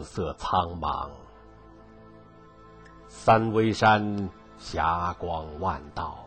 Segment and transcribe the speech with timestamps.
[0.00, 1.10] 暮色苍茫，
[3.06, 6.24] 三危山霞光万道，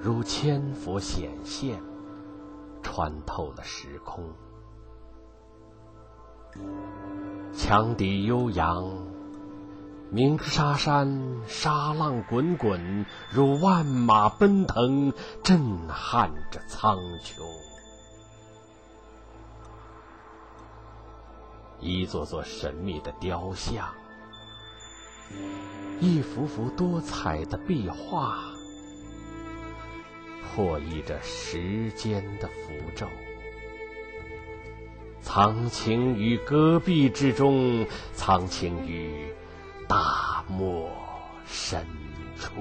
[0.00, 1.80] 如千佛显现，
[2.82, 4.24] 穿透了时空。
[7.54, 8.92] 羌笛悠扬，
[10.10, 15.12] 鸣沙山，沙浪滚滚，如万马奔腾，
[15.44, 17.40] 震撼着苍穹。
[21.82, 23.92] 一座座神秘的雕像，
[26.00, 28.44] 一幅幅多彩的壁画，
[30.54, 33.08] 破译着时间的符咒，
[35.22, 39.34] 藏情于戈壁之中，藏情于
[39.88, 40.88] 大漠
[41.44, 41.84] 深
[42.36, 42.52] 处。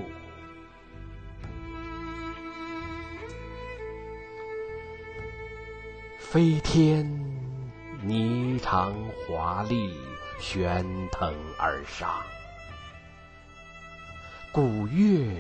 [6.17, 7.30] 飞天。
[8.03, 8.91] 霓裳
[9.27, 9.95] 华丽，
[10.39, 12.07] 喧腾而上；
[14.51, 15.39] 古乐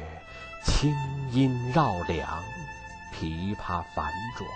[0.63, 0.93] 清
[1.31, 2.43] 音绕梁，
[3.15, 4.47] 琵琶反转。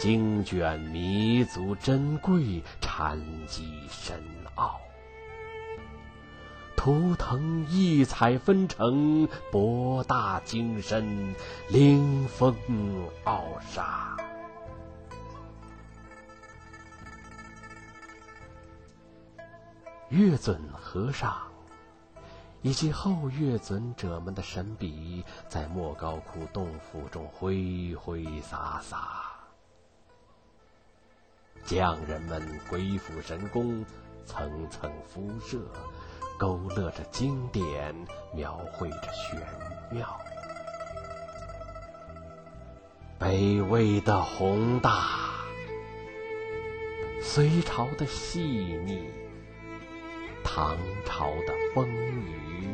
[0.00, 4.20] 经卷弥足珍贵，禅机深
[4.56, 4.80] 奥。
[6.76, 11.36] 图腾异彩纷呈，博大精深，
[11.68, 12.56] 凌风
[13.22, 14.16] 傲沙。
[20.10, 21.36] 月尊和尚
[22.62, 29.30] 以及后月尊者们的神笔，在莫高窟洞府中挥挥洒洒，
[31.64, 33.84] 匠人们鬼斧神工，
[34.26, 35.58] 层层敷设，
[36.36, 37.94] 勾勒着经典，
[38.34, 39.40] 描绘着玄
[39.92, 40.20] 妙。
[43.16, 45.30] 北魏的宏大，
[47.22, 49.08] 隋朝的细腻。
[50.60, 50.76] 唐
[51.06, 52.68] 朝的风雨，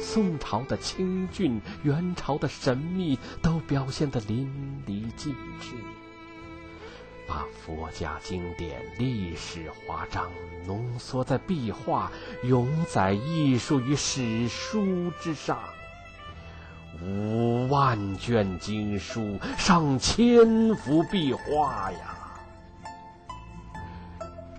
[0.00, 4.48] 宋朝的清俊，元朝的神秘，都表现得淋
[4.86, 5.72] 漓尽致，
[7.28, 10.30] 把佛家经典历史华章
[10.66, 12.10] 浓缩在壁画，
[12.42, 15.58] 永载艺术于史书之上。
[17.02, 22.15] 五万卷经书，上千幅壁画呀！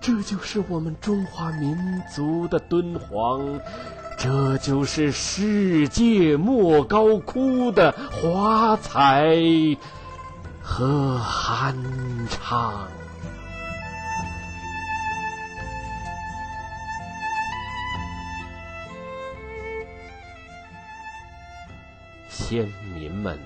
[0.07, 1.77] 这就是我们中华民
[2.15, 3.59] 族的敦煌，
[4.17, 9.35] 这就是世界莫高窟的华彩
[10.61, 11.75] 和酣
[12.29, 12.87] 畅。
[22.29, 23.37] 先民们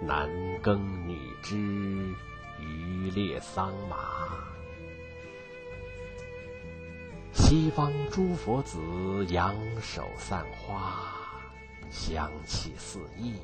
[0.00, 0.30] 男
[0.62, 1.58] 耕女织，
[2.58, 3.98] 渔猎桑麻。
[7.50, 8.78] 西方诸佛子
[9.28, 11.02] 扬手散花，
[11.90, 13.40] 香气四溢。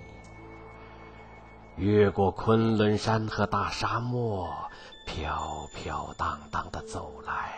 [1.75, 4.49] 越过昆仑山和大沙漠，
[5.07, 7.53] 飘飘荡荡的走来。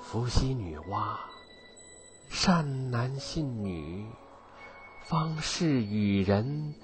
[0.00, 1.16] 伏羲女娲，
[2.30, 4.06] 善男信女，
[5.02, 6.76] 方士与人，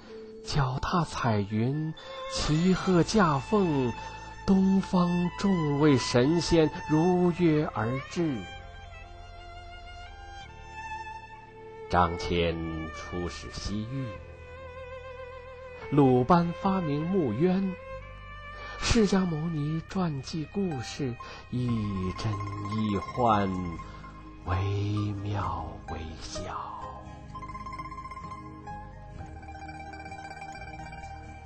[0.45, 1.93] 脚踏彩云，
[2.33, 3.93] 骑鹤驾凤。
[4.51, 8.35] 东方众位神仙如约而至。
[11.89, 12.53] 张骞
[12.93, 14.07] 出使西域，
[15.91, 17.73] 鲁班发明木鸢，
[18.81, 21.15] 释迦牟尼传记故事，
[21.49, 21.69] 亦
[22.17, 22.29] 真
[22.75, 23.49] 亦幻，
[24.47, 24.57] 惟
[25.23, 26.41] 妙惟肖。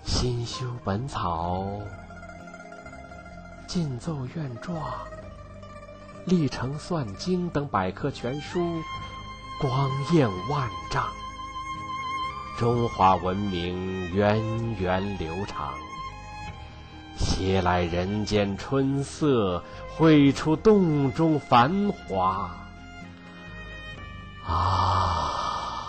[0.03, 1.67] 新修本草。
[3.75, 4.81] 进奏院状、
[6.23, 8.81] 历程算经等百科全书，
[9.59, 11.05] 光艳万丈。
[12.57, 15.73] 中华文明源远流长，
[17.17, 19.61] 携来人间春色，
[19.97, 22.55] 绘出洞中繁华。
[24.47, 25.83] 啊，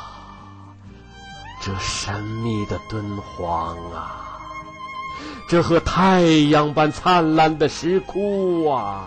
[1.63, 4.26] 这神秘的敦煌啊！
[5.49, 9.07] 这和太阳般灿烂的石窟啊，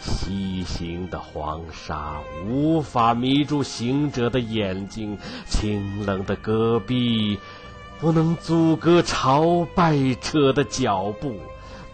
[0.00, 5.18] 西行的黄沙无法迷住行者的眼睛，
[5.48, 7.38] 清冷的戈壁
[8.00, 11.34] 不能阻隔朝拜者的脚步。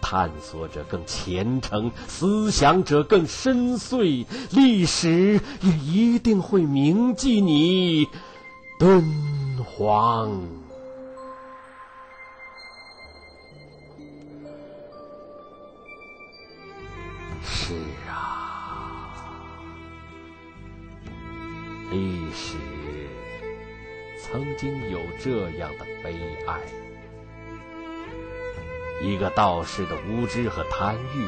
[0.01, 8.07] 探索者更虔诚，思想者更深邃，历史也一定会铭记你，
[8.77, 9.03] 敦
[9.65, 10.64] 煌。
[17.47, 17.75] 是
[18.09, 19.13] 啊
[21.91, 22.57] 历史
[24.19, 26.15] 曾经有这样的悲
[26.47, 26.59] 哀
[29.01, 31.27] 一个道士的无知和贪欲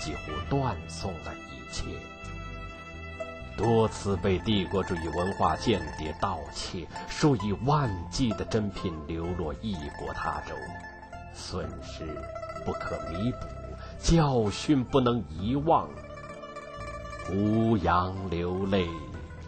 [0.00, 1.84] 几乎断送了一切
[3.56, 10.54] 多次被帝国主义文化间谍盗窃数以万计的珍品流落异国他州
[11.34, 12.06] 损失
[12.64, 13.61] 不可弥补。
[14.02, 15.88] 教训不能遗忘。
[17.24, 18.86] 胡杨流泪，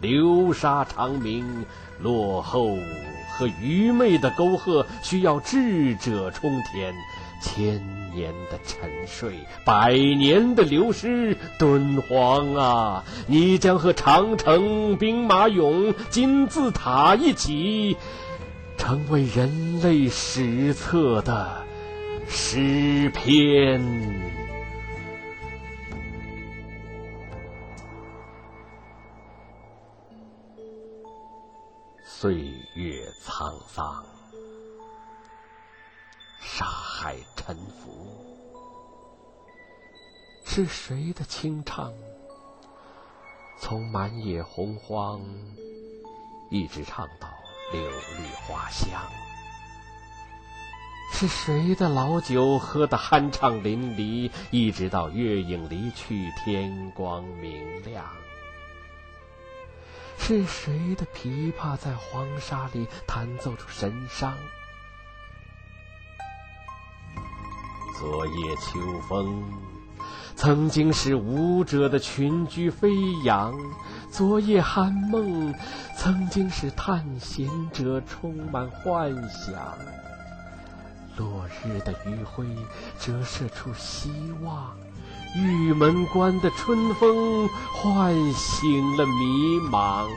[0.01, 1.65] 流沙长鸣，
[1.99, 2.77] 落后
[3.37, 6.93] 和愚昧的沟壑需要智者冲填。
[7.41, 7.75] 千
[8.15, 9.35] 年的沉睡，
[9.65, 17.97] 百年的流失，敦煌啊，你将和长城、兵马俑、金字塔一起，
[18.77, 21.63] 成为人类史册的
[22.27, 24.34] 诗篇。
[32.25, 32.33] 岁
[32.73, 34.03] 月沧桑，
[36.41, 38.17] 沙海沉浮，
[40.43, 41.93] 是谁的清唱？
[43.59, 45.21] 从满野洪荒，
[46.49, 47.29] 一直唱到
[47.71, 48.99] 柳绿花香。
[51.11, 58.03] 是谁的老酒喝得酣畅淋漓，一直到月影离去，天光明亮。
[60.17, 64.33] 是谁的琵琶在黄沙里弹奏出神伤？
[67.99, 69.43] 昨夜秋风，
[70.35, 72.89] 曾经是舞者的群居飞
[73.23, 73.53] 扬；
[74.11, 75.53] 昨夜寒梦，
[75.95, 79.55] 曾经是探险者充满幻想。
[81.17, 82.45] 落日的余晖，
[82.99, 84.75] 折射出希望。
[85.35, 90.07] 玉门关的春风唤醒了迷茫，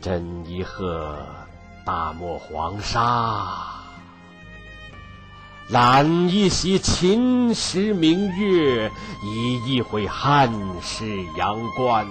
[0.00, 1.18] 斟一鹤
[1.84, 3.46] 大漠黄沙，
[5.68, 8.90] 揽一袭秦时明月，
[9.22, 10.50] 以一回汉
[10.80, 11.04] 室
[11.36, 12.06] 阳关。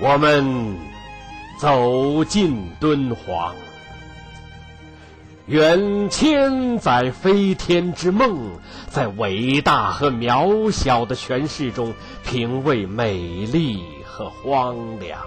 [0.00, 0.78] 我们
[1.58, 3.54] 走进敦煌。
[5.48, 8.50] 远千载飞天之梦，
[8.90, 15.18] 在伟大和渺小的诠释中品味美丽和荒凉，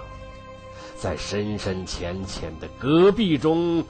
[0.96, 3.84] 在深深浅浅的戈壁中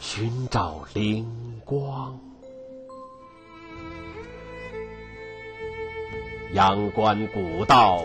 [0.00, 2.18] 寻找灵光。
[6.54, 8.02] 阳关古道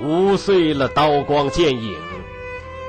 [0.00, 1.96] 无碎了刀光剑影，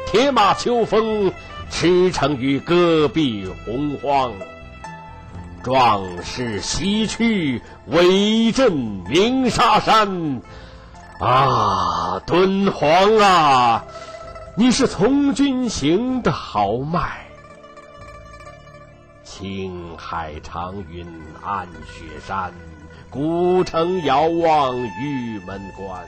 [0.06, 1.33] 铁马秋风。
[1.69, 4.31] 驰骋于戈壁洪荒，
[5.63, 10.41] 壮士西去，威震鸣沙山。
[11.19, 13.85] 啊，敦煌啊，
[14.56, 17.25] 你是从军行的豪迈。
[19.24, 21.05] 青海长云
[21.45, 22.53] 暗雪山，
[23.10, 26.05] 古城遥望玉门关。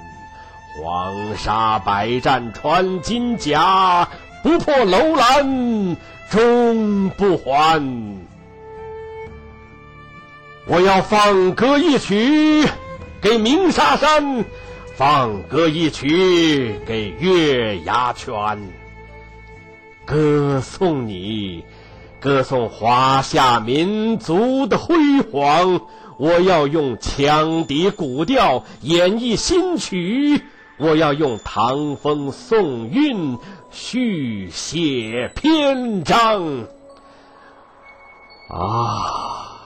[0.80, 4.08] 黄沙百战穿金甲。
[4.48, 5.98] 不破楼兰
[6.32, 7.84] 终不还。
[10.66, 12.66] 我要放歌一曲
[13.20, 14.46] 给鸣沙山，
[14.96, 18.34] 放歌一曲给月牙泉，
[20.06, 21.66] 歌颂你，
[22.22, 24.96] 歌颂华夏民族的辉
[25.30, 25.82] 煌。
[26.18, 30.42] 我要用羌笛古调演绎新曲，
[30.78, 33.38] 我要用唐风宋韵。
[33.70, 36.66] 续写篇章
[38.50, 39.60] 啊，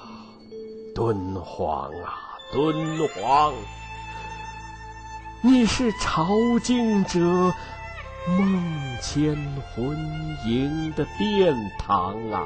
[0.94, 3.54] 敦煌啊，敦煌，
[5.42, 6.26] 你是朝
[6.60, 7.20] 觐者
[8.28, 9.96] 梦牵魂
[10.46, 12.44] 萦的殿堂啊，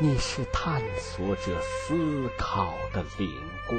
[0.00, 3.30] 你是探索者思考的灵
[3.68, 3.78] 光。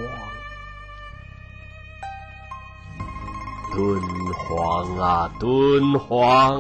[3.72, 4.02] 敦
[4.34, 6.60] 煌啊，敦煌，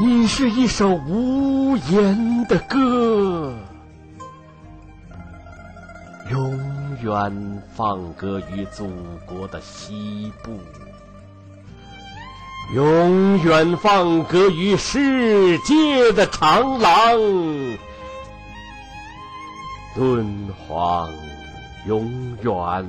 [0.00, 3.54] 你是一首无言的歌，
[6.30, 6.58] 永
[7.02, 8.90] 远放歌于祖
[9.26, 10.58] 国的西部，
[12.74, 17.16] 永远放歌于世界的长廊。
[19.94, 21.08] 敦煌，
[21.86, 22.86] 永远。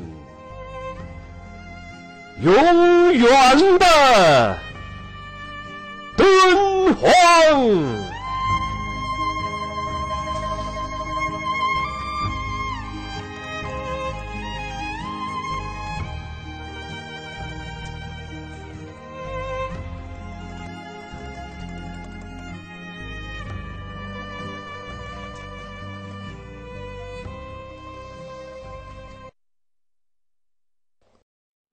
[2.42, 3.30] 永远
[3.80, 4.58] 的
[6.16, 8.09] 敦煌。